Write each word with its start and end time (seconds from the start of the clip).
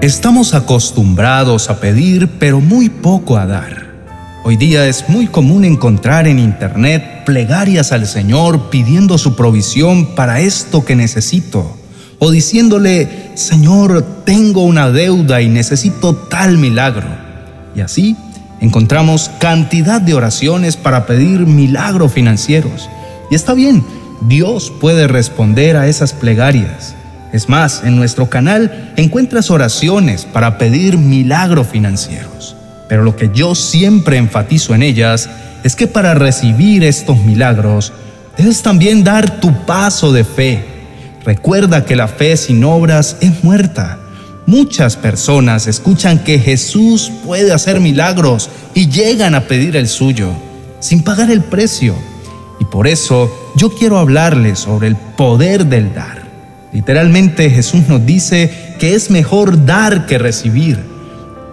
Estamos 0.00 0.54
acostumbrados 0.54 1.70
a 1.70 1.80
pedir, 1.80 2.28
pero 2.38 2.60
muy 2.60 2.88
poco 2.88 3.36
a 3.36 3.46
dar. 3.46 3.88
Hoy 4.44 4.56
día 4.56 4.86
es 4.86 5.08
muy 5.08 5.26
común 5.26 5.64
encontrar 5.64 6.28
en 6.28 6.38
Internet 6.38 7.24
plegarias 7.26 7.90
al 7.90 8.06
Señor 8.06 8.70
pidiendo 8.70 9.18
su 9.18 9.34
provisión 9.34 10.14
para 10.14 10.38
esto 10.38 10.84
que 10.84 10.94
necesito, 10.94 11.76
o 12.20 12.30
diciéndole, 12.30 13.32
Señor, 13.34 14.22
tengo 14.24 14.62
una 14.62 14.88
deuda 14.92 15.42
y 15.42 15.48
necesito 15.48 16.14
tal 16.14 16.58
milagro. 16.58 17.08
Y 17.74 17.80
así 17.80 18.16
encontramos 18.60 19.32
cantidad 19.40 20.00
de 20.00 20.14
oraciones 20.14 20.76
para 20.76 21.06
pedir 21.06 21.40
milagros 21.40 22.12
financieros. 22.12 22.88
Y 23.32 23.34
está 23.34 23.52
bien, 23.52 23.82
Dios 24.20 24.72
puede 24.80 25.08
responder 25.08 25.76
a 25.76 25.88
esas 25.88 26.12
plegarias. 26.12 26.94
Es 27.32 27.48
más, 27.48 27.82
en 27.84 27.96
nuestro 27.96 28.30
canal 28.30 28.92
encuentras 28.96 29.50
oraciones 29.50 30.24
para 30.24 30.56
pedir 30.58 30.96
milagros 30.96 31.66
financieros. 31.66 32.56
Pero 32.88 33.02
lo 33.04 33.16
que 33.16 33.30
yo 33.34 33.54
siempre 33.54 34.16
enfatizo 34.16 34.74
en 34.74 34.82
ellas 34.82 35.28
es 35.62 35.76
que 35.76 35.86
para 35.86 36.14
recibir 36.14 36.84
estos 36.84 37.18
milagros 37.24 37.92
debes 38.36 38.62
también 38.62 39.04
dar 39.04 39.40
tu 39.40 39.52
paso 39.66 40.12
de 40.12 40.24
fe. 40.24 40.64
Recuerda 41.24 41.84
que 41.84 41.96
la 41.96 42.08
fe 42.08 42.36
sin 42.36 42.64
obras 42.64 43.16
es 43.20 43.44
muerta. 43.44 43.98
Muchas 44.46 44.96
personas 44.96 45.66
escuchan 45.66 46.20
que 46.20 46.38
Jesús 46.38 47.12
puede 47.26 47.52
hacer 47.52 47.80
milagros 47.80 48.48
y 48.72 48.88
llegan 48.88 49.34
a 49.34 49.42
pedir 49.42 49.76
el 49.76 49.88
suyo, 49.88 50.30
sin 50.80 51.02
pagar 51.02 51.30
el 51.30 51.42
precio. 51.42 51.94
Y 52.58 52.64
por 52.64 52.86
eso 52.86 53.30
yo 53.56 53.68
quiero 53.68 53.98
hablarles 53.98 54.60
sobre 54.60 54.88
el 54.88 54.96
poder 54.96 55.66
del 55.66 55.92
dar. 55.94 56.17
Literalmente 56.72 57.50
Jesús 57.50 57.88
nos 57.88 58.04
dice 58.04 58.74
que 58.78 58.94
es 58.94 59.10
mejor 59.10 59.64
dar 59.64 60.06
que 60.06 60.18
recibir. 60.18 60.78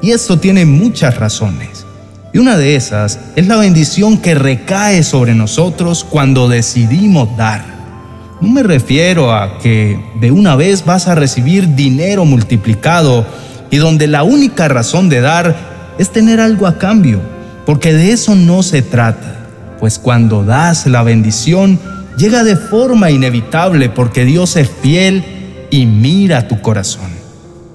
Y 0.02 0.12
esto 0.12 0.40
tiene 0.40 0.66
muchas 0.66 1.18
razones. 1.18 1.86
Y 2.34 2.38
una 2.38 2.58
de 2.58 2.76
esas 2.76 3.20
es 3.36 3.48
la 3.48 3.56
bendición 3.56 4.18
que 4.18 4.36
recae 4.36 5.04
sobre 5.04 5.34
nosotros 5.34 6.04
cuando 6.04 6.50
decidimos 6.50 7.36
dar. 7.38 7.64
No 8.42 8.50
me 8.50 8.62
refiero 8.62 9.34
a 9.34 9.58
que 9.60 9.98
de 10.20 10.32
una 10.32 10.58
vez 10.58 10.84
vas 10.84 11.08
a 11.08 11.16
recibir 11.16 11.76
dinero 11.76 12.26
multiplicado 12.26 13.26
y 13.72 13.78
donde 13.78 14.08
la 14.08 14.24
única 14.24 14.68
razón 14.68 15.08
de 15.08 15.22
dar 15.22 15.56
es 15.98 16.12
tener 16.12 16.42
algo 16.42 16.68
a 16.68 16.78
cambio, 16.78 17.22
porque 17.66 17.94
de 17.94 18.12
eso 18.12 18.36
no 18.36 18.64
se 18.64 18.82
trata. 18.82 19.38
Pues 19.80 19.98
cuando 19.98 20.44
das 20.44 20.86
la 20.88 21.04
bendición, 21.04 21.80
llega 22.18 22.44
de 22.44 22.56
forma 22.56 23.12
inevitable 23.12 23.90
porque 23.90 24.26
Dios 24.26 24.56
es 24.56 24.70
fiel 24.70 25.24
y 25.70 25.86
mira 25.86 26.48
tu 26.48 26.62
corazón. 26.62 27.12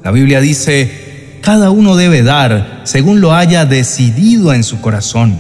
La 0.03 0.11
Biblia 0.11 0.41
dice, 0.41 1.39
cada 1.43 1.71
uno 1.71 1.97
debe 1.97 2.23
dar 2.23 2.81
según 2.85 3.21
lo 3.21 3.35
haya 3.35 3.65
decidido 3.65 4.53
en 4.53 4.65
su 4.65 4.81
corazón, 4.81 5.37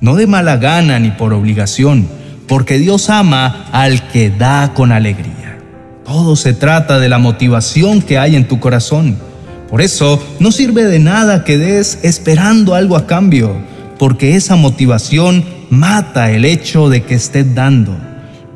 no 0.00 0.14
de 0.16 0.26
mala 0.26 0.56
gana 0.56 0.98
ni 0.98 1.10
por 1.10 1.32
obligación, 1.32 2.08
porque 2.46 2.78
Dios 2.78 3.10
ama 3.10 3.66
al 3.72 4.08
que 4.08 4.30
da 4.30 4.72
con 4.74 4.92
alegría. 4.92 5.58
Todo 6.04 6.34
se 6.34 6.54
trata 6.54 6.98
de 6.98 7.08
la 7.08 7.18
motivación 7.18 8.02
que 8.02 8.18
hay 8.18 8.34
en 8.34 8.48
tu 8.48 8.58
corazón. 8.58 9.16
Por 9.68 9.82
eso 9.82 10.20
no 10.40 10.50
sirve 10.50 10.84
de 10.84 10.98
nada 10.98 11.44
que 11.44 11.56
des 11.56 12.00
esperando 12.02 12.74
algo 12.74 12.96
a 12.96 13.06
cambio, 13.06 13.56
porque 13.98 14.34
esa 14.34 14.56
motivación 14.56 15.44
mata 15.68 16.32
el 16.32 16.44
hecho 16.44 16.88
de 16.88 17.04
que 17.04 17.14
estés 17.14 17.54
dando. 17.54 18.09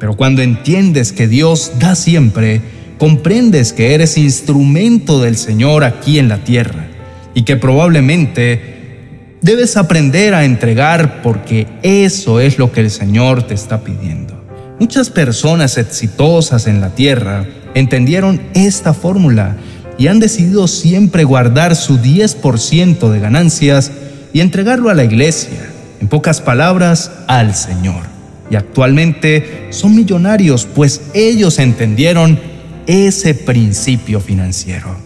Pero 0.05 0.19
cuando 0.19 0.43
entiendes 0.43 1.15
que 1.15 1.29
Dios 1.29 1.73
da 1.79 1.95
siempre, 1.95 2.61
comprendes 2.99 3.73
que 3.73 3.95
eres 3.95 4.19
instrumento 4.19 5.23
del 5.23 5.35
Señor 5.35 5.83
aquí 5.83 6.19
en 6.19 6.29
la 6.29 6.45
tierra 6.45 6.89
y 7.33 7.45
que 7.45 7.57
probablemente 7.57 9.39
debes 9.41 9.79
aprender 9.79 10.35
a 10.35 10.45
entregar 10.45 11.23
porque 11.23 11.67
eso 11.83 12.39
es 12.39 12.59
lo 12.59 12.71
que 12.71 12.83
el 12.83 12.91
Señor 12.91 13.45
te 13.45 13.55
está 13.55 13.83
pidiendo. 13.83 14.45
Muchas 14.79 15.09
personas 15.09 15.79
exitosas 15.79 16.67
en 16.67 16.83
la 16.83 16.91
tierra 16.91 17.47
entendieron 17.73 18.43
esta 18.53 18.93
fórmula 18.93 19.57
y 19.97 20.09
han 20.09 20.21
decidido 20.21 20.69
siempre 20.69 21.25
guardar 21.25 21.77
su 21.77 21.99
10% 21.99 23.11
de 23.11 23.21
ganancias 23.21 23.91
y 24.35 24.41
entregarlo 24.41 24.91
a 24.91 24.95
la 24.95 25.05
iglesia, 25.05 25.73
en 25.99 26.09
pocas 26.09 26.43
palabras, 26.43 27.11
al 27.27 27.55
Señor 27.55 28.13
y 28.51 28.57
actualmente 28.57 29.69
son 29.71 29.95
millonarios, 29.95 30.67
pues 30.75 31.03
ellos 31.15 31.59
entendieron 31.59 32.39
ese 32.87 33.35
principio 33.35 34.21
financiero. 34.21 34.97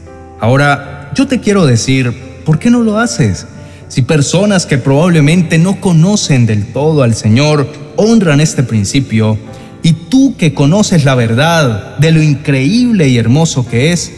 Ahora, 0.41 1.13
yo 1.15 1.27
te 1.27 1.41
quiero 1.41 1.67
decir, 1.67 2.13
¿por 2.45 2.59
qué 2.59 2.71
no 2.71 2.83
lo 2.83 2.99
haces? 2.99 3.47
Si 3.89 4.03
personas 4.03 4.67
que 4.67 4.79
probablemente 4.79 5.59
no 5.59 5.81
conocen 5.81 6.47
del 6.47 6.67
todo 6.67 7.03
al 7.03 7.15
Señor 7.15 7.67
honran 7.97 8.41
este 8.41 8.63
principio, 8.63 9.39
y 9.83 9.93
tú 9.93 10.37
que 10.37 10.55
conoces 10.55 11.05
la 11.05 11.15
verdad 11.15 11.97
de 11.99 12.13
lo 12.13 12.23
increíble 12.23 13.09
y 13.09 13.19
hermoso 13.19 13.67
que 13.67 13.93
es, 13.93 14.13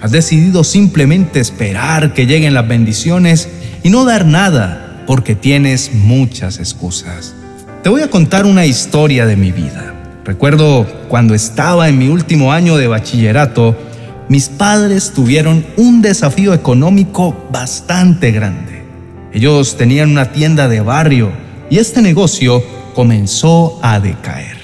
has 0.00 0.12
decidido 0.12 0.62
simplemente 0.62 1.40
esperar 1.40 2.12
que 2.12 2.26
lleguen 2.26 2.54
las 2.54 2.68
bendiciones 2.68 3.48
y 3.82 3.90
no 3.90 4.04
dar 4.04 4.26
nada 4.26 5.04
porque 5.06 5.34
tienes 5.34 5.92
muchas 5.94 6.58
excusas. 6.58 7.34
Te 7.86 7.90
voy 7.90 8.02
a 8.02 8.10
contar 8.10 8.46
una 8.46 8.66
historia 8.66 9.26
de 9.26 9.36
mi 9.36 9.52
vida. 9.52 9.94
Recuerdo 10.24 10.84
cuando 11.06 11.34
estaba 11.34 11.88
en 11.88 11.96
mi 11.96 12.08
último 12.08 12.50
año 12.50 12.76
de 12.76 12.88
bachillerato, 12.88 13.76
mis 14.28 14.48
padres 14.48 15.12
tuvieron 15.12 15.64
un 15.76 16.02
desafío 16.02 16.52
económico 16.52 17.46
bastante 17.52 18.32
grande. 18.32 18.82
Ellos 19.32 19.76
tenían 19.76 20.10
una 20.10 20.32
tienda 20.32 20.66
de 20.66 20.80
barrio 20.80 21.30
y 21.70 21.78
este 21.78 22.02
negocio 22.02 22.60
comenzó 22.92 23.78
a 23.84 24.00
decaer. 24.00 24.56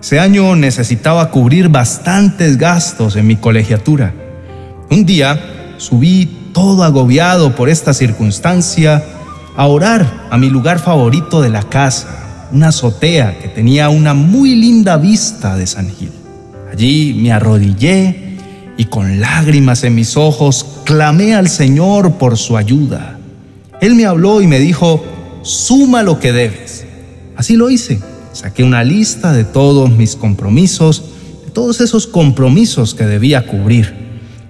Ese 0.00 0.18
año 0.18 0.56
necesitaba 0.56 1.30
cubrir 1.30 1.68
bastantes 1.68 2.56
gastos 2.56 3.16
en 3.16 3.26
mi 3.26 3.36
colegiatura. 3.36 4.14
Un 4.90 5.04
día 5.04 5.74
subí 5.76 6.50
todo 6.54 6.84
agobiado 6.84 7.54
por 7.54 7.68
esta 7.68 7.92
circunstancia 7.92 9.04
a 9.58 9.66
orar 9.66 10.28
a 10.30 10.38
mi 10.38 10.48
lugar 10.48 10.78
favorito 10.78 11.42
de 11.42 11.50
la 11.50 11.64
casa, 11.64 12.28
una 12.52 12.68
azotea 12.68 13.38
que 13.38 13.48
tenía 13.48 13.88
una 13.88 14.14
muy 14.14 14.54
linda 14.56 14.96
vista 14.96 15.56
de 15.56 15.66
San 15.66 15.90
Gil. 15.90 16.10
Allí 16.72 17.14
me 17.14 17.32
arrodillé 17.32 18.36
y 18.76 18.84
con 18.86 19.20
lágrimas 19.20 19.84
en 19.84 19.94
mis 19.94 20.16
ojos 20.16 20.64
clamé 20.84 21.34
al 21.34 21.48
Señor 21.48 22.14
por 22.14 22.36
su 22.38 22.56
ayuda. 22.56 23.18
Él 23.80 23.94
me 23.94 24.06
habló 24.06 24.40
y 24.40 24.46
me 24.46 24.58
dijo, 24.58 25.04
suma 25.42 26.02
lo 26.02 26.18
que 26.18 26.32
debes. 26.32 26.84
Así 27.36 27.56
lo 27.56 27.70
hice. 27.70 28.00
Saqué 28.32 28.62
una 28.62 28.84
lista 28.84 29.32
de 29.32 29.44
todos 29.44 29.90
mis 29.90 30.14
compromisos, 30.16 31.04
de 31.44 31.50
todos 31.50 31.80
esos 31.80 32.06
compromisos 32.06 32.94
que 32.94 33.06
debía 33.06 33.46
cubrir. 33.46 33.94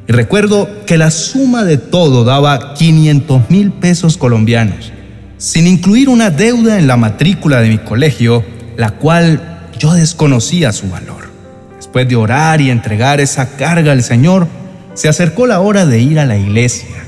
Y 0.06 0.12
recuerdo 0.12 0.68
que 0.86 0.98
la 0.98 1.10
suma 1.10 1.64
de 1.64 1.78
todo 1.78 2.24
daba 2.24 2.74
500 2.74 3.48
mil 3.48 3.72
pesos 3.72 4.16
colombianos 4.16 4.92
sin 5.40 5.66
incluir 5.66 6.10
una 6.10 6.28
deuda 6.28 6.78
en 6.78 6.86
la 6.86 6.98
matrícula 6.98 7.62
de 7.62 7.70
mi 7.70 7.78
colegio, 7.78 8.44
la 8.76 8.90
cual 8.90 9.70
yo 9.78 9.94
desconocía 9.94 10.70
su 10.70 10.90
valor. 10.90 11.30
Después 11.76 12.06
de 12.06 12.14
orar 12.14 12.60
y 12.60 12.70
entregar 12.70 13.20
esa 13.20 13.56
carga 13.56 13.92
al 13.92 14.02
Señor, 14.02 14.46
se 14.92 15.08
acercó 15.08 15.46
la 15.46 15.60
hora 15.60 15.86
de 15.86 15.98
ir 15.98 16.20
a 16.20 16.26
la 16.26 16.36
iglesia. 16.36 17.04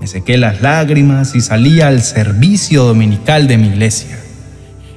Me 0.00 0.08
sequé 0.08 0.38
las 0.38 0.60
lágrimas 0.60 1.36
y 1.36 1.40
salí 1.40 1.80
al 1.80 2.02
servicio 2.02 2.82
dominical 2.82 3.46
de 3.46 3.58
mi 3.58 3.68
iglesia. 3.68 4.18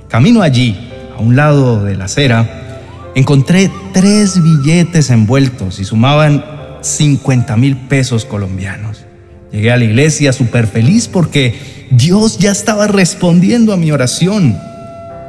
Camino 0.09 0.41
allí, 0.41 0.89
a 1.15 1.21
un 1.21 1.35
lado 1.35 1.83
de 1.83 1.95
la 1.95 2.05
acera, 2.05 2.79
encontré 3.13 3.69
tres 3.93 4.41
billetes 4.41 5.11
envueltos 5.11 5.79
y 5.79 5.85
sumaban 5.85 6.43
50 6.81 7.55
mil 7.57 7.77
pesos 7.77 8.25
colombianos. 8.25 9.00
Llegué 9.51 9.71
a 9.71 9.77
la 9.77 9.83
iglesia 9.83 10.31
súper 10.31 10.67
feliz 10.67 11.07
porque 11.07 11.87
Dios 11.91 12.37
ya 12.37 12.51
estaba 12.51 12.87
respondiendo 12.87 13.73
a 13.73 13.77
mi 13.77 13.91
oración. 13.91 14.57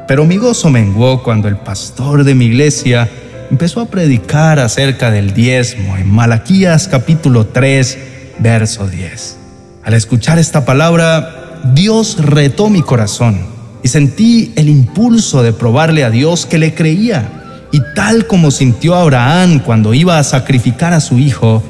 Pero 0.07 0.25
mi 0.25 0.37
gozo 0.37 0.71
menguó 0.71 1.23
cuando 1.23 1.49
el 1.49 1.57
pastor 1.57 2.23
de 2.23 2.35
mi 2.35 2.47
iglesia 2.47 3.09
empezó 3.51 3.81
a 3.81 3.87
predicar 3.87 4.61
acerca 4.61 5.11
del 5.11 5.35
diezmo 5.35 5.97
en 5.97 6.09
Malaquías 6.09 6.87
capítulo 6.87 7.47
3, 7.47 7.99
verso 8.39 8.87
10. 8.87 9.37
Al 9.85 9.95
escuchar 9.95 10.39
esta 10.39 10.65
palabra, 10.65 11.61
Dios 11.75 12.19
retó 12.19 12.71
mi 12.71 12.83
corazón 12.83 13.41
y 13.83 13.89
sentí 13.89 14.53
el 14.55 14.69
impulso 14.69 15.43
de 15.43 15.53
probarle 15.53 16.05
a 16.05 16.11
Dios 16.11 16.47
que 16.47 16.59
le 16.59 16.75
creía. 16.75 17.29
Y 17.73 17.81
tal 17.97 18.27
como 18.27 18.51
sintió 18.51 18.95
Abraham 18.95 19.61
cuando 19.61 19.95
iba 19.95 20.19
a 20.19 20.25
sacrificar 20.25 20.93
a 20.93 21.01
su 21.01 21.19
hijo, 21.19 21.63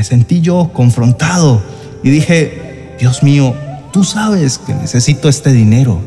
me 0.00 0.04
sentí 0.04 0.40
yo 0.40 0.70
confrontado 0.72 1.62
y 2.02 2.08
dije, 2.08 2.96
Dios 2.98 3.22
mío, 3.22 3.54
Tú 3.92 4.04
sabes 4.04 4.58
que 4.58 4.72
necesito 4.72 5.28
este 5.28 5.52
dinero. 5.52 6.00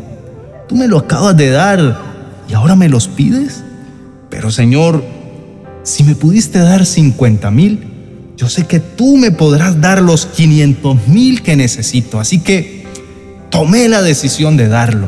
Tú 0.70 0.76
me 0.76 0.88
lo 0.88 0.98
acabas 0.98 1.36
de 1.36 1.50
dar 1.50 2.00
y 2.48 2.54
ahora 2.54 2.76
me 2.76 2.88
los 2.88 3.10
pides. 3.10 3.64
Pero 4.30 4.52
Señor, 4.52 5.04
si 5.84 6.04
me 6.04 6.16
pudiste 6.16 6.60
dar 6.60 6.86
50 6.86 7.52
mil, 7.52 7.88
yo 8.38 8.48
sé 8.48 8.66
que 8.68 8.80
tú 8.80 9.18
me 9.18 9.32
podrás 9.32 9.82
dar 9.82 10.02
los 10.02 10.26
500 10.28 11.08
mil 11.10 11.42
que 11.42 11.58
necesito. 11.58 12.22
Así 12.22 12.40
que 12.40 12.86
tomé 13.50 13.90
la 13.90 14.02
decisión 14.02 14.56
de 14.56 14.70
darlo. 14.70 15.08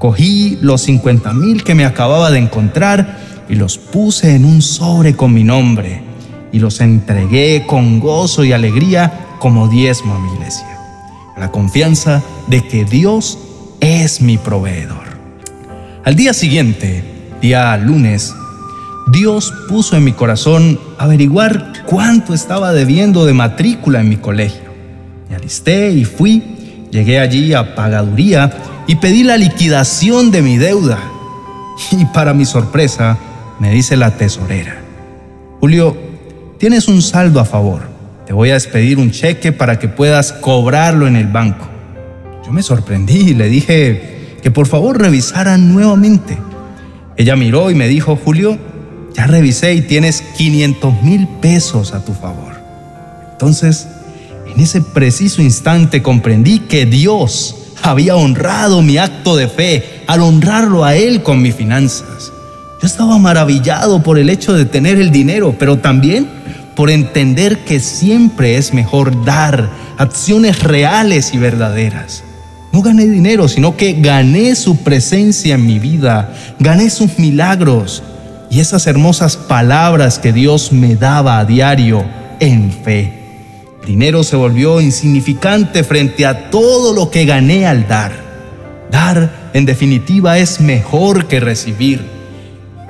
Cogí 0.00 0.58
los 0.60 0.82
50 0.82 1.32
mil 1.34 1.62
que 1.62 1.76
me 1.76 1.84
acababa 1.84 2.32
de 2.32 2.38
encontrar 2.38 3.16
y 3.48 3.54
los 3.54 3.78
puse 3.78 4.34
en 4.34 4.44
un 4.44 4.60
sobre 4.60 5.14
con 5.14 5.32
mi 5.32 5.44
nombre 5.44 6.07
y 6.52 6.58
los 6.58 6.80
entregué 6.80 7.64
con 7.66 8.00
gozo 8.00 8.44
y 8.44 8.52
alegría 8.52 9.26
como 9.38 9.68
diezmo 9.68 10.14
a 10.14 10.18
mi 10.18 10.32
iglesia. 10.34 10.66
La 11.36 11.50
confianza 11.50 12.22
de 12.48 12.66
que 12.66 12.84
Dios 12.84 13.38
es 13.80 14.20
mi 14.20 14.38
proveedor. 14.38 15.06
Al 16.04 16.16
día 16.16 16.32
siguiente, 16.32 17.04
día 17.40 17.76
lunes, 17.76 18.34
Dios 19.12 19.52
puso 19.68 19.96
en 19.96 20.04
mi 20.04 20.12
corazón 20.12 20.78
averiguar 20.98 21.72
cuánto 21.86 22.34
estaba 22.34 22.72
debiendo 22.72 23.24
de 23.24 23.34
matrícula 23.34 24.00
en 24.00 24.08
mi 24.08 24.16
colegio. 24.16 24.68
Me 25.28 25.36
alisté 25.36 25.90
y 25.92 26.04
fui, 26.04 26.86
llegué 26.90 27.20
allí 27.20 27.54
a 27.54 27.74
pagaduría 27.74 28.50
y 28.86 28.96
pedí 28.96 29.22
la 29.22 29.36
liquidación 29.36 30.30
de 30.30 30.42
mi 30.42 30.58
deuda. 30.58 30.98
Y 31.92 32.04
para 32.06 32.34
mi 32.34 32.44
sorpresa, 32.44 33.16
me 33.60 33.70
dice 33.70 33.96
la 33.96 34.16
tesorera, 34.16 34.80
Julio, 35.60 36.07
tienes 36.58 36.88
un 36.88 37.00
saldo 37.02 37.40
a 37.40 37.44
favor. 37.44 37.82
Te 38.26 38.32
voy 38.32 38.50
a 38.50 38.54
despedir 38.54 38.98
un 38.98 39.10
cheque 39.10 39.52
para 39.52 39.78
que 39.78 39.88
puedas 39.88 40.32
cobrarlo 40.32 41.06
en 41.06 41.16
el 41.16 41.28
banco. 41.28 41.66
Yo 42.44 42.52
me 42.52 42.62
sorprendí 42.62 43.30
y 43.30 43.34
le 43.34 43.48
dije 43.48 44.36
que 44.42 44.50
por 44.50 44.66
favor 44.66 45.00
revisaran 45.00 45.72
nuevamente. 45.72 46.36
Ella 47.16 47.36
miró 47.36 47.70
y 47.70 47.74
me 47.74 47.88
dijo, 47.88 48.16
Julio, 48.16 48.58
ya 49.14 49.26
revisé 49.26 49.74
y 49.74 49.80
tienes 49.82 50.22
500 50.36 51.02
mil 51.02 51.26
pesos 51.40 51.94
a 51.94 52.04
tu 52.04 52.12
favor. 52.12 52.54
Entonces, 53.32 53.88
en 54.46 54.60
ese 54.60 54.80
preciso 54.80 55.42
instante 55.42 56.02
comprendí 56.02 56.60
que 56.60 56.86
Dios 56.86 57.54
había 57.82 58.16
honrado 58.16 58.82
mi 58.82 58.98
acto 58.98 59.36
de 59.36 59.48
fe 59.48 60.02
al 60.06 60.20
honrarlo 60.22 60.84
a 60.84 60.96
Él 60.96 61.22
con 61.22 61.40
mis 61.40 61.54
finanzas. 61.54 62.32
Yo 62.80 62.86
estaba 62.86 63.18
maravillado 63.18 64.02
por 64.02 64.18
el 64.18 64.30
hecho 64.30 64.52
de 64.52 64.64
tener 64.64 64.98
el 64.98 65.10
dinero, 65.10 65.54
pero 65.58 65.78
también 65.78 66.37
por 66.78 66.90
entender 66.90 67.64
que 67.64 67.80
siempre 67.80 68.56
es 68.56 68.72
mejor 68.72 69.24
dar 69.24 69.68
acciones 69.96 70.62
reales 70.62 71.34
y 71.34 71.38
verdaderas. 71.38 72.22
No 72.70 72.82
gané 72.82 73.04
dinero, 73.08 73.48
sino 73.48 73.76
que 73.76 73.94
gané 73.94 74.54
su 74.54 74.76
presencia 74.76 75.56
en 75.56 75.66
mi 75.66 75.80
vida, 75.80 76.32
gané 76.60 76.88
sus 76.88 77.18
milagros, 77.18 78.04
y 78.48 78.60
esas 78.60 78.86
hermosas 78.86 79.36
palabras 79.36 80.20
que 80.20 80.32
Dios 80.32 80.70
me 80.70 80.94
daba 80.94 81.40
a 81.40 81.44
diario 81.44 82.04
en 82.38 82.70
fe. 82.70 83.12
dinero 83.84 84.22
se 84.22 84.36
volvió 84.36 84.80
insignificante 84.80 85.82
frente 85.82 86.26
a 86.26 86.48
todo 86.48 86.94
lo 86.94 87.10
que 87.10 87.24
gané 87.24 87.66
al 87.66 87.88
dar. 87.88 88.12
Dar, 88.92 89.50
en 89.52 89.66
definitiva, 89.66 90.38
es 90.38 90.60
mejor 90.60 91.26
que 91.26 91.40
recibir. 91.40 92.04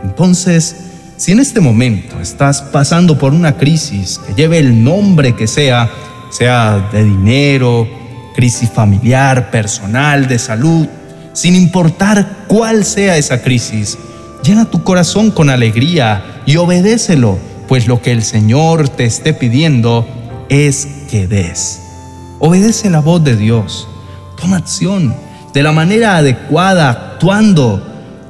Entonces, 0.05 0.88
si 1.19 1.33
en 1.33 1.41
este 1.41 1.61
momento 1.61 2.19
estás 2.21 2.63
pasando 2.63 3.19
por 3.19 3.35
una 3.35 3.59
crisis 3.59 4.19
que 4.27 4.33
lleve 4.35 4.59
el 4.59 4.83
nombre 4.83 5.35
que 5.35 5.47
sea, 5.47 5.91
sea 6.31 6.89
de 6.91 7.05
dinero, 7.05 7.87
crisis 8.35 8.71
familiar, 8.71 9.51
personal, 9.51 10.27
de 10.27 10.39
salud, 10.39 10.87
sin 11.35 11.55
importar 11.55 12.47
cuál 12.49 12.85
sea 12.85 13.19
esa 13.19 13.43
crisis, 13.43 13.99
Llena 14.43 14.65
tu 14.65 14.83
corazón 14.85 15.31
con 15.31 15.51
alegría 15.51 16.43
y 16.47 16.57
obedécelo, 16.57 17.39
pues 17.67 17.87
lo 17.87 18.01
que 18.01 18.13
el 18.13 18.23
Señor 18.23 18.89
te 18.89 19.05
esté 19.05 19.35
pidiendo 19.35 20.07
es 20.49 20.87
que 21.11 21.27
des. 21.27 21.81
Obedece 22.39 22.89
la 22.89 23.01
voz 23.01 23.23
de 23.25 23.37
Dios. 23.37 23.89
Toma 24.41 24.59
acción 24.59 25.15
de 25.53 25.63
la 25.63 25.73
manera 25.73 26.17
adecuada, 26.17 26.91
actuando. 26.91 27.85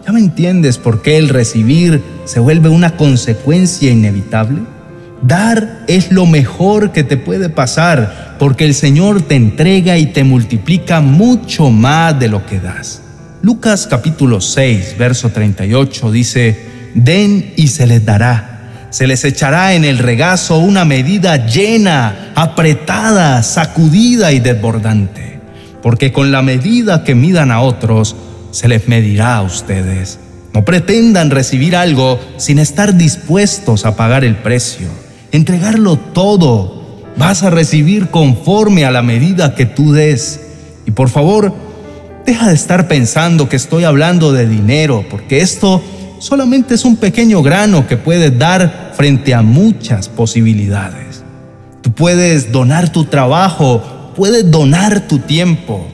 ¿Ya 0.08 0.12
me 0.14 0.20
entiendes 0.20 0.78
por 0.78 1.02
qué 1.02 1.18
el 1.18 1.28
recibir 1.28 2.02
se 2.24 2.40
vuelve 2.40 2.70
una 2.70 2.96
consecuencia 2.96 3.90
inevitable? 3.90 4.60
Dar 5.20 5.84
es 5.86 6.10
lo 6.10 6.24
mejor 6.24 6.92
que 6.92 7.04
te 7.04 7.18
puede 7.18 7.50
pasar, 7.50 8.36
porque 8.38 8.64
el 8.64 8.72
Señor 8.72 9.20
te 9.20 9.34
entrega 9.34 9.98
y 9.98 10.06
te 10.06 10.24
multiplica 10.24 11.02
mucho 11.02 11.68
más 11.68 12.18
de 12.18 12.28
lo 12.28 12.46
que 12.46 12.58
das. 12.58 13.02
Lucas 13.42 13.86
capítulo 13.86 14.40
6, 14.40 14.96
verso 14.98 15.28
38 15.28 16.10
dice, 16.10 16.58
den 16.94 17.52
y 17.56 17.68
se 17.68 17.86
les 17.86 18.02
dará. 18.06 18.88
Se 18.88 19.06
les 19.06 19.22
echará 19.26 19.74
en 19.74 19.84
el 19.84 19.98
regazo 19.98 20.56
una 20.56 20.86
medida 20.86 21.44
llena, 21.48 22.32
apretada, 22.34 23.42
sacudida 23.42 24.32
y 24.32 24.40
desbordante. 24.40 25.38
Porque 25.82 26.12
con 26.12 26.32
la 26.32 26.40
medida 26.40 27.04
que 27.04 27.14
midan 27.14 27.50
a 27.50 27.60
otros, 27.60 28.16
se 28.50 28.68
les 28.68 28.88
medirá 28.88 29.36
a 29.36 29.42
ustedes. 29.42 30.18
No 30.54 30.64
pretendan 30.64 31.30
recibir 31.30 31.76
algo 31.76 32.18
sin 32.36 32.58
estar 32.58 32.96
dispuestos 32.96 33.84
a 33.84 33.96
pagar 33.96 34.24
el 34.24 34.36
precio. 34.36 34.88
Entregarlo 35.32 35.96
todo. 35.96 37.04
Vas 37.16 37.42
a 37.42 37.50
recibir 37.50 38.08
conforme 38.08 38.84
a 38.84 38.90
la 38.90 39.02
medida 39.02 39.54
que 39.54 39.66
tú 39.66 39.92
des. 39.92 40.40
Y 40.86 40.90
por 40.90 41.10
favor, 41.10 41.52
Deja 42.28 42.48
de 42.48 42.54
estar 42.54 42.88
pensando 42.88 43.48
que 43.48 43.56
estoy 43.56 43.84
hablando 43.84 44.34
de 44.34 44.46
dinero, 44.46 45.02
porque 45.08 45.40
esto 45.40 45.82
solamente 46.18 46.74
es 46.74 46.84
un 46.84 46.96
pequeño 46.96 47.42
grano 47.42 47.86
que 47.86 47.96
puedes 47.96 48.38
dar 48.38 48.92
frente 48.94 49.32
a 49.32 49.40
muchas 49.40 50.10
posibilidades. 50.10 51.24
Tú 51.80 51.90
puedes 51.92 52.52
donar 52.52 52.92
tu 52.92 53.06
trabajo, 53.06 54.12
puedes 54.14 54.50
donar 54.50 55.08
tu 55.08 55.20
tiempo, 55.20 55.86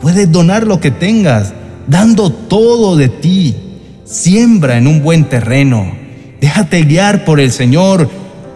puedes 0.00 0.32
donar 0.32 0.66
lo 0.66 0.80
que 0.80 0.90
tengas, 0.90 1.52
dando 1.86 2.30
todo 2.30 2.96
de 2.96 3.08
ti. 3.08 3.54
Siembra 4.04 4.76
en 4.76 4.86
un 4.86 5.02
buen 5.02 5.24
terreno, 5.24 5.92
déjate 6.40 6.82
guiar 6.82 7.24
por 7.24 7.40
el 7.40 7.50
Señor 7.52 8.08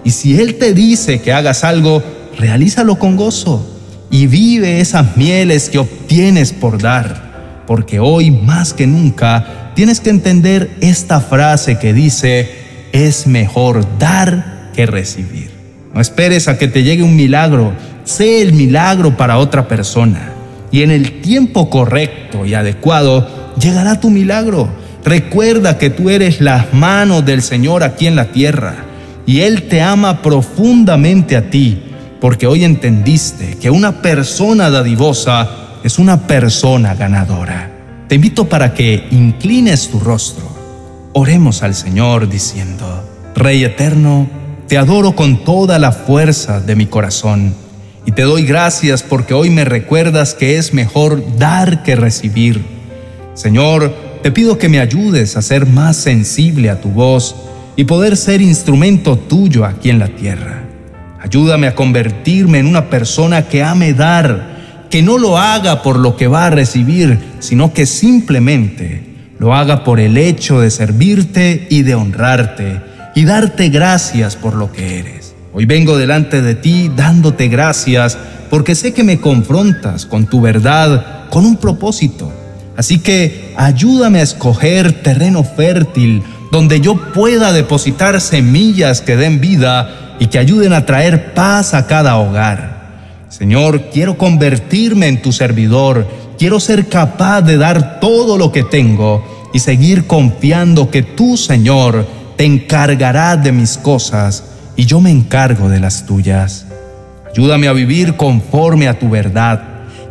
y 0.04 0.10
si 0.10 0.38
Él 0.38 0.56
te 0.56 0.74
dice 0.74 1.20
que 1.20 1.32
hagas 1.32 1.64
algo, 1.64 2.02
realízalo 2.38 2.98
con 2.98 3.16
gozo 3.16 3.66
y 4.10 4.26
vive 4.26 4.80
esas 4.80 5.16
mieles 5.16 5.68
que 5.68 5.78
obtienes 5.78 6.52
por 6.52 6.80
dar, 6.80 7.64
porque 7.66 7.98
hoy 7.98 8.30
más 8.30 8.72
que 8.72 8.86
nunca 8.86 9.72
tienes 9.74 10.00
que 10.00 10.10
entender 10.10 10.70
esta 10.80 11.20
frase 11.20 11.78
que 11.78 11.92
dice, 11.92 12.50
es 12.92 13.26
mejor 13.26 13.86
dar 13.98 14.70
que 14.74 14.86
recibir. 14.86 15.50
No 15.94 16.00
esperes 16.00 16.48
a 16.48 16.58
que 16.58 16.68
te 16.68 16.82
llegue 16.82 17.02
un 17.02 17.16
milagro, 17.16 17.72
sé 18.04 18.42
el 18.42 18.52
milagro 18.52 19.16
para 19.16 19.38
otra 19.38 19.66
persona. 19.66 20.32
Y 20.70 20.82
en 20.82 20.90
el 20.90 21.20
tiempo 21.20 21.70
correcto 21.70 22.44
y 22.44 22.54
adecuado 22.54 23.54
llegará 23.60 24.00
tu 24.00 24.10
milagro. 24.10 24.68
Recuerda 25.04 25.78
que 25.78 25.90
tú 25.90 26.10
eres 26.10 26.40
las 26.40 26.74
manos 26.74 27.24
del 27.24 27.42
Señor 27.42 27.82
aquí 27.82 28.06
en 28.06 28.16
la 28.16 28.26
tierra 28.32 28.84
y 29.26 29.40
Él 29.40 29.64
te 29.64 29.80
ama 29.80 30.22
profundamente 30.22 31.36
a 31.36 31.50
ti 31.50 31.82
porque 32.20 32.46
hoy 32.46 32.64
entendiste 32.64 33.56
que 33.58 33.70
una 33.70 34.02
persona 34.02 34.70
dadivosa 34.70 35.48
es 35.84 35.98
una 35.98 36.26
persona 36.26 36.94
ganadora. 36.94 37.70
Te 38.08 38.16
invito 38.16 38.48
para 38.48 38.74
que 38.74 39.06
inclines 39.10 39.88
tu 39.88 40.00
rostro. 40.00 40.48
Oremos 41.12 41.62
al 41.62 41.74
Señor 41.74 42.28
diciendo, 42.28 43.04
Rey 43.34 43.64
eterno, 43.64 44.28
te 44.66 44.78
adoro 44.78 45.14
con 45.14 45.44
toda 45.44 45.78
la 45.78 45.92
fuerza 45.92 46.60
de 46.60 46.74
mi 46.74 46.86
corazón 46.86 47.54
y 48.08 48.12
te 48.12 48.22
doy 48.22 48.44
gracias 48.44 49.02
porque 49.02 49.34
hoy 49.34 49.50
me 49.50 49.66
recuerdas 49.66 50.32
que 50.32 50.56
es 50.56 50.72
mejor 50.72 51.22
dar 51.36 51.82
que 51.82 51.94
recibir. 51.94 52.64
Señor, 53.34 53.94
te 54.22 54.32
pido 54.32 54.56
que 54.56 54.70
me 54.70 54.80
ayudes 54.80 55.36
a 55.36 55.42
ser 55.42 55.66
más 55.66 55.98
sensible 55.98 56.70
a 56.70 56.80
tu 56.80 56.88
voz 56.88 57.36
y 57.76 57.84
poder 57.84 58.16
ser 58.16 58.40
instrumento 58.40 59.18
tuyo 59.18 59.66
aquí 59.66 59.90
en 59.90 59.98
la 59.98 60.08
tierra. 60.08 60.64
Ayúdame 61.20 61.66
a 61.66 61.74
convertirme 61.74 62.60
en 62.60 62.66
una 62.66 62.88
persona 62.88 63.42
que 63.42 63.62
ame 63.62 63.92
dar, 63.92 64.86
que 64.88 65.02
no 65.02 65.18
lo 65.18 65.36
haga 65.36 65.82
por 65.82 65.98
lo 65.98 66.16
que 66.16 66.28
va 66.28 66.46
a 66.46 66.50
recibir, 66.50 67.18
sino 67.40 67.74
que 67.74 67.84
simplemente 67.84 69.02
lo 69.38 69.54
haga 69.54 69.84
por 69.84 70.00
el 70.00 70.16
hecho 70.16 70.60
de 70.60 70.70
servirte 70.70 71.66
y 71.68 71.82
de 71.82 71.94
honrarte 71.94 72.80
y 73.14 73.26
darte 73.26 73.68
gracias 73.68 74.34
por 74.34 74.54
lo 74.54 74.72
que 74.72 74.98
eres. 74.98 75.27
Hoy 75.52 75.64
vengo 75.64 75.96
delante 75.96 76.42
de 76.42 76.54
ti 76.54 76.90
dándote 76.94 77.48
gracias 77.48 78.18
porque 78.50 78.74
sé 78.74 78.92
que 78.92 79.02
me 79.02 79.18
confrontas 79.18 80.04
con 80.04 80.26
tu 80.26 80.40
verdad, 80.40 81.28
con 81.30 81.46
un 81.46 81.56
propósito. 81.56 82.30
Así 82.76 82.98
que 82.98 83.54
ayúdame 83.56 84.20
a 84.20 84.24
escoger 84.24 85.02
terreno 85.02 85.42
fértil 85.44 86.22
donde 86.52 86.80
yo 86.80 87.12
pueda 87.12 87.52
depositar 87.52 88.20
semillas 88.20 89.00
que 89.00 89.16
den 89.16 89.40
vida 89.40 90.16
y 90.18 90.26
que 90.26 90.38
ayuden 90.38 90.72
a 90.72 90.84
traer 90.84 91.34
paz 91.34 91.74
a 91.74 91.86
cada 91.86 92.16
hogar. 92.18 92.78
Señor, 93.28 93.90
quiero 93.90 94.18
convertirme 94.18 95.08
en 95.08 95.22
tu 95.22 95.32
servidor, 95.32 96.06
quiero 96.38 96.60
ser 96.60 96.88
capaz 96.88 97.42
de 97.42 97.56
dar 97.56 98.00
todo 98.00 98.38
lo 98.38 98.52
que 98.52 98.64
tengo 98.64 99.50
y 99.52 99.58
seguir 99.58 100.06
confiando 100.06 100.90
que 100.90 101.02
tú, 101.02 101.36
Señor, 101.36 102.06
te 102.36 102.44
encargarás 102.44 103.42
de 103.42 103.52
mis 103.52 103.76
cosas 103.76 104.44
y 104.78 104.86
yo 104.86 105.00
me 105.00 105.10
encargo 105.10 105.68
de 105.68 105.80
las 105.80 106.06
tuyas. 106.06 106.64
Ayúdame 107.28 107.66
a 107.66 107.72
vivir 107.72 108.14
conforme 108.14 108.86
a 108.86 108.96
tu 108.96 109.10
verdad, 109.10 109.60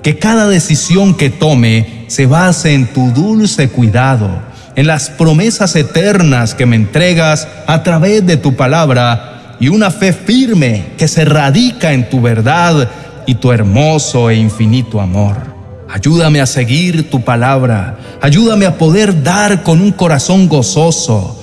que 0.04 0.20
cada 0.20 0.50
decisión 0.50 1.16
que 1.16 1.30
tome 1.30 2.04
se 2.08 2.26
base 2.26 2.74
en 2.74 2.88
tu 2.88 3.12
dulce 3.12 3.70
cuidado, 3.70 4.30
en 4.76 4.86
las 4.86 5.10
promesas 5.10 5.74
eternas 5.78 6.54
que 6.54 6.66
me 6.66 6.76
entregas 6.76 7.48
a 7.66 7.82
través 7.82 8.28
de 8.28 8.36
tu 8.36 8.58
palabra 8.58 9.56
y 9.62 9.70
una 9.70 9.90
fe 9.90 10.12
firme 10.12 10.88
que 10.98 11.08
se 11.08 11.24
radica 11.24 11.94
en 11.94 12.10
tu 12.10 12.20
verdad 12.20 12.90
y 13.26 13.36
tu 13.36 13.54
hermoso 13.54 14.30
e 14.30 14.36
infinito 14.36 15.00
amor. 15.00 15.38
Ayúdame 15.90 16.42
a 16.42 16.46
seguir 16.46 17.10
tu 17.10 17.22
palabra. 17.22 17.98
Ayúdame 18.22 18.66
a 18.66 18.78
poder 18.78 19.24
dar 19.24 19.64
con 19.64 19.80
un 19.80 19.94
corazón 19.94 20.50
gozoso. 20.50 21.37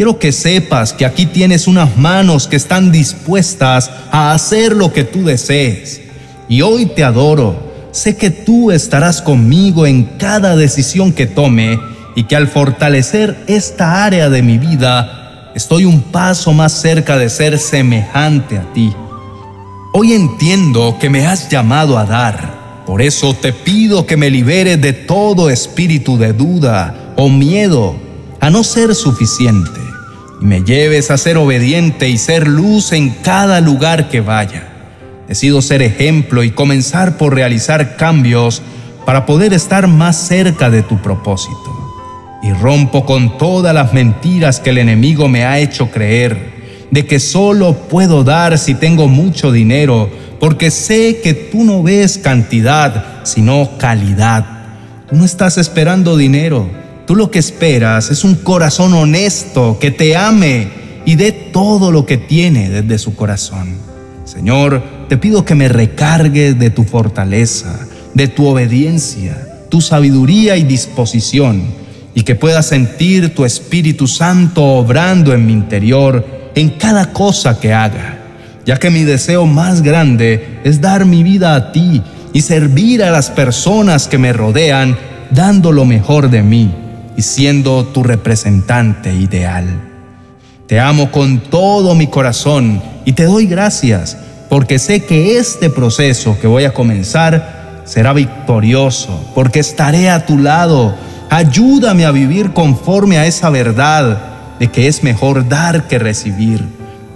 Quiero 0.00 0.18
que 0.18 0.32
sepas 0.32 0.94
que 0.94 1.04
aquí 1.04 1.26
tienes 1.26 1.66
unas 1.66 1.98
manos 1.98 2.48
que 2.48 2.56
están 2.56 2.90
dispuestas 2.90 3.90
a 4.10 4.32
hacer 4.32 4.74
lo 4.74 4.94
que 4.94 5.04
tú 5.04 5.24
desees. 5.24 6.00
Y 6.48 6.62
hoy 6.62 6.86
te 6.86 7.04
adoro. 7.04 7.70
Sé 7.90 8.16
que 8.16 8.30
tú 8.30 8.70
estarás 8.70 9.20
conmigo 9.20 9.86
en 9.86 10.04
cada 10.04 10.56
decisión 10.56 11.12
que 11.12 11.26
tome 11.26 11.78
y 12.16 12.22
que 12.22 12.34
al 12.34 12.48
fortalecer 12.48 13.44
esta 13.46 14.02
área 14.06 14.30
de 14.30 14.40
mi 14.40 14.56
vida, 14.56 15.52
estoy 15.54 15.84
un 15.84 16.00
paso 16.00 16.54
más 16.54 16.72
cerca 16.72 17.18
de 17.18 17.28
ser 17.28 17.58
semejante 17.58 18.56
a 18.56 18.72
ti. 18.72 18.94
Hoy 19.92 20.14
entiendo 20.14 20.96
que 20.98 21.10
me 21.10 21.26
has 21.26 21.50
llamado 21.50 21.98
a 21.98 22.06
dar 22.06 22.82
por 22.86 23.02
eso 23.02 23.34
te 23.34 23.52
pido 23.52 24.06
que 24.06 24.16
me 24.16 24.30
libere 24.30 24.78
de 24.78 24.94
todo 24.94 25.50
espíritu 25.50 26.16
de 26.16 26.32
duda 26.32 27.12
o 27.16 27.28
miedo 27.28 27.96
a 28.40 28.48
no 28.48 28.64
ser 28.64 28.94
suficiente 28.94 29.89
y 30.40 30.44
me 30.44 30.62
lleves 30.62 31.10
a 31.10 31.18
ser 31.18 31.36
obediente 31.36 32.08
y 32.08 32.18
ser 32.18 32.48
luz 32.48 32.92
en 32.92 33.10
cada 33.10 33.60
lugar 33.60 34.08
que 34.08 34.20
vaya. 34.20 34.68
Decido 35.28 35.62
ser 35.62 35.82
ejemplo 35.82 36.42
y 36.42 36.50
comenzar 36.50 37.16
por 37.16 37.34
realizar 37.34 37.96
cambios 37.96 38.62
para 39.04 39.26
poder 39.26 39.52
estar 39.52 39.86
más 39.86 40.16
cerca 40.16 40.70
de 40.70 40.82
tu 40.82 41.00
propósito. 41.00 41.76
Y 42.42 42.52
rompo 42.52 43.04
con 43.04 43.36
todas 43.38 43.74
las 43.74 43.92
mentiras 43.92 44.60
que 44.60 44.70
el 44.70 44.78
enemigo 44.78 45.28
me 45.28 45.44
ha 45.44 45.58
hecho 45.58 45.90
creer, 45.90 46.86
de 46.90 47.06
que 47.06 47.20
solo 47.20 47.74
puedo 47.74 48.24
dar 48.24 48.58
si 48.58 48.74
tengo 48.74 49.08
mucho 49.08 49.52
dinero 49.52 50.08
porque 50.40 50.70
sé 50.70 51.20
que 51.22 51.34
tú 51.34 51.64
no 51.64 51.82
ves 51.82 52.16
cantidad, 52.16 53.24
sino 53.24 53.76
calidad. 53.78 54.46
Tú 55.08 55.16
no 55.16 55.24
estás 55.26 55.58
esperando 55.58 56.16
dinero, 56.16 56.68
tú 57.06 57.16
lo 57.16 57.30
que 57.30 57.38
esperas 57.38 58.10
es 58.10 58.24
un 58.24 58.34
corazón 58.36 58.94
honesto 58.94 59.78
que 59.80 59.90
te 59.90 60.16
ame 60.16 60.68
y 61.04 61.16
dé 61.16 61.32
todo 61.32 61.90
lo 61.92 62.06
que 62.06 62.16
tiene 62.16 62.70
desde 62.70 62.98
su 62.98 63.16
corazón. 63.16 63.76
Señor, 64.24 64.82
te 65.08 65.16
pido 65.16 65.44
que 65.44 65.54
me 65.54 65.68
recargues 65.68 66.58
de 66.58 66.70
tu 66.70 66.84
fortaleza, 66.84 67.86
de 68.14 68.28
tu 68.28 68.46
obediencia, 68.46 69.64
tu 69.68 69.80
sabiduría 69.80 70.56
y 70.56 70.62
disposición, 70.62 71.62
y 72.14 72.22
que 72.22 72.34
pueda 72.34 72.62
sentir 72.62 73.34
tu 73.34 73.44
Espíritu 73.44 74.06
Santo 74.06 74.64
obrando 74.64 75.32
en 75.32 75.46
mi 75.46 75.52
interior 75.52 76.50
en 76.54 76.70
cada 76.70 77.12
cosa 77.12 77.58
que 77.58 77.72
haga 77.72 78.20
ya 78.70 78.78
que 78.78 78.90
mi 78.90 79.02
deseo 79.02 79.46
más 79.46 79.82
grande 79.82 80.60
es 80.64 80.80
dar 80.80 81.04
mi 81.04 81.22
vida 81.22 81.54
a 81.54 81.72
ti 81.72 82.02
y 82.32 82.42
servir 82.42 83.02
a 83.02 83.10
las 83.10 83.30
personas 83.30 84.06
que 84.06 84.18
me 84.18 84.32
rodean, 84.32 84.96
dando 85.30 85.72
lo 85.72 85.84
mejor 85.84 86.30
de 86.30 86.42
mí 86.42 86.70
y 87.20 87.22
siendo 87.22 87.84
tu 87.84 88.02
representante 88.02 89.12
ideal. 89.12 89.66
Te 90.66 90.80
amo 90.80 91.12
con 91.12 91.40
todo 91.50 91.94
mi 91.94 92.06
corazón 92.06 92.80
y 93.04 93.12
te 93.12 93.24
doy 93.24 93.44
gracias 93.44 94.16
porque 94.48 94.78
sé 94.78 95.04
que 95.04 95.36
este 95.36 95.68
proceso 95.68 96.38
que 96.40 96.46
voy 96.46 96.64
a 96.64 96.72
comenzar 96.72 97.82
será 97.84 98.14
victorioso, 98.14 99.32
porque 99.34 99.60
estaré 99.60 100.08
a 100.08 100.24
tu 100.24 100.38
lado. 100.38 100.94
Ayúdame 101.28 102.06
a 102.06 102.10
vivir 102.10 102.54
conforme 102.54 103.18
a 103.18 103.26
esa 103.26 103.50
verdad 103.50 104.56
de 104.58 104.68
que 104.68 104.88
es 104.88 105.02
mejor 105.02 105.46
dar 105.46 105.88
que 105.88 105.98
recibir 105.98 106.64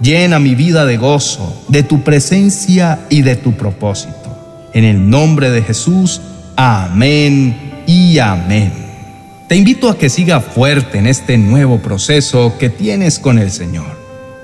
Llena 0.03 0.37
mi 0.37 0.53
vida 0.53 0.85
de 0.85 0.97
gozo, 0.97 1.65
de 1.67 1.81
tu 1.81 2.03
presencia 2.03 2.99
y 3.09 3.23
de 3.23 3.37
tu 3.37 3.53
propósito. 3.53 4.69
En 4.71 4.83
el 4.83 5.09
nombre 5.09 5.49
de 5.49 5.63
Jesús, 5.63 6.21
amén 6.55 7.83
y 7.87 8.19
amén. 8.19 8.84
Te 9.47 9.55
invito 9.55 9.89
a 9.89 9.97
que 9.97 10.09
siga 10.09 10.41
fuerte 10.41 10.97
en 10.97 11.05
este 11.05 11.37
nuevo 11.37 11.77
proceso 11.77 12.55
que 12.57 12.69
tienes 12.69 13.19
con 13.19 13.37
el 13.37 13.51
Señor. 13.51 13.85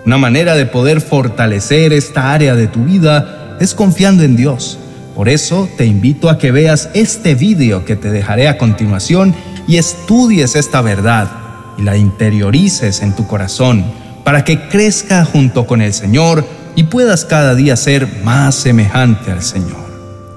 Una 0.05 0.19
manera 0.19 0.55
de 0.55 0.67
poder 0.67 1.01
fortalecer 1.01 1.91
esta 1.91 2.31
área 2.31 2.53
de 2.53 2.67
tu 2.67 2.83
vida 2.83 3.57
es 3.59 3.73
confiando 3.73 4.21
en 4.21 4.35
Dios. 4.35 4.77
Por 5.15 5.27
eso 5.27 5.67
te 5.75 5.87
invito 5.87 6.29
a 6.29 6.37
que 6.37 6.51
veas 6.51 6.89
este 6.93 7.33
video 7.33 7.83
que 7.83 7.95
te 7.95 8.11
dejaré 8.11 8.47
a 8.47 8.59
continuación 8.59 9.33
y 9.67 9.77
estudies 9.77 10.55
esta 10.55 10.81
verdad 10.81 11.31
y 11.79 11.81
la 11.81 11.97
interiorices 11.97 13.01
en 13.01 13.15
tu 13.15 13.25
corazón 13.25 13.83
para 14.23 14.43
que 14.43 14.67
crezca 14.69 15.25
junto 15.25 15.65
con 15.65 15.81
el 15.81 15.93
Señor 15.93 16.45
y 16.75 16.83
puedas 16.83 17.25
cada 17.25 17.55
día 17.55 17.75
ser 17.75 18.07
más 18.23 18.53
semejante 18.53 19.31
al 19.31 19.41
Señor. 19.41 19.81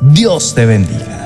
Dios 0.00 0.54
te 0.54 0.64
bendiga. 0.64 1.24